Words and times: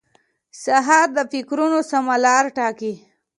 سهار 0.63 1.07
د 1.17 1.19
فکرونو 1.31 1.79
سمه 1.91 2.15
لار 2.25 2.45
ټاکي. 2.57 2.93